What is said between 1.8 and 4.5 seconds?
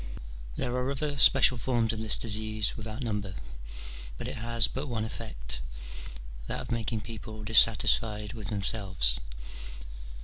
of this disease without number, but it